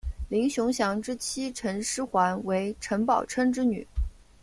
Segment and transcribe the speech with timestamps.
[0.29, 3.85] 林熊祥之妻陈师桓为陈宝琛之女。